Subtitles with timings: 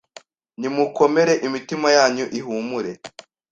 [0.59, 2.91] Nimukomere imitima yanyu ihumure